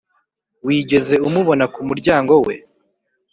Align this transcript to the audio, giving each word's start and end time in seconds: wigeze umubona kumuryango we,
wigeze 0.65 1.15
umubona 1.27 1.65
kumuryango 1.73 2.33
we, 2.45 2.55